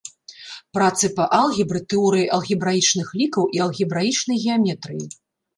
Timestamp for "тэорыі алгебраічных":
1.93-3.07